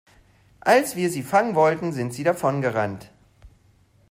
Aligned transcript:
Als 0.61 0.95
wir 0.95 1.11
sie 1.11 1.21
fangen 1.21 1.53
wollten, 1.53 1.93
sind 1.93 2.11
sie 2.11 2.23
davon 2.23 2.61
gerannt. 2.61 3.11